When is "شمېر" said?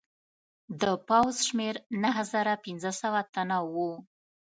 1.47-1.75